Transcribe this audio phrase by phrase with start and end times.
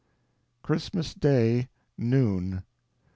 [0.63, 1.67] CHRISTMAS DAY.
[1.95, 2.63] NOON.